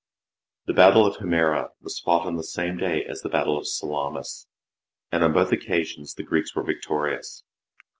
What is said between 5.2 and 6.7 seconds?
on both occasions the Greeks were